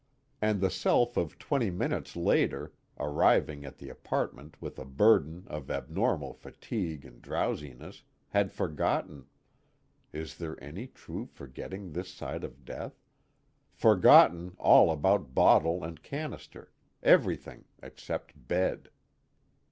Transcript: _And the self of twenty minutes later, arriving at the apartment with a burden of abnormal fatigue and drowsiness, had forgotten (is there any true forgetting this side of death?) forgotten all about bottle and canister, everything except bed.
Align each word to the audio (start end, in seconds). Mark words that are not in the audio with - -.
_And 0.41 0.61
the 0.61 0.71
self 0.71 1.15
of 1.15 1.37
twenty 1.37 1.69
minutes 1.69 2.15
later, 2.15 2.73
arriving 2.97 3.63
at 3.65 3.77
the 3.77 3.89
apartment 3.89 4.59
with 4.59 4.79
a 4.79 4.83
burden 4.83 5.43
of 5.47 5.69
abnormal 5.69 6.33
fatigue 6.33 7.05
and 7.05 7.21
drowsiness, 7.21 8.01
had 8.29 8.51
forgotten 8.51 9.27
(is 10.11 10.37
there 10.39 10.57
any 10.59 10.87
true 10.87 11.27
forgetting 11.27 11.91
this 11.91 12.09
side 12.11 12.43
of 12.43 12.65
death?) 12.65 12.95
forgotten 13.69 14.55
all 14.57 14.89
about 14.91 15.35
bottle 15.35 15.83
and 15.83 16.01
canister, 16.01 16.71
everything 17.03 17.65
except 17.83 18.47
bed. 18.47 18.89